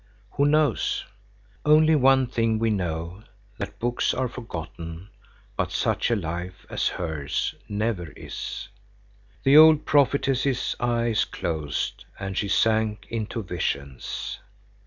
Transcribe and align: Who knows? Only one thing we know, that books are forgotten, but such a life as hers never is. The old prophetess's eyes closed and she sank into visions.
Who 0.31 0.47
knows? 0.47 1.05
Only 1.63 1.95
one 1.95 2.25
thing 2.25 2.57
we 2.57 2.71
know, 2.71 3.21
that 3.59 3.77
books 3.77 4.15
are 4.15 4.27
forgotten, 4.27 5.09
but 5.55 5.71
such 5.71 6.09
a 6.09 6.15
life 6.15 6.65
as 6.71 6.87
hers 6.87 7.53
never 7.69 8.09
is. 8.15 8.69
The 9.43 9.55
old 9.57 9.85
prophetess's 9.85 10.75
eyes 10.79 11.23
closed 11.23 12.05
and 12.19 12.35
she 12.35 12.47
sank 12.47 13.05
into 13.11 13.43
visions. 13.43 14.39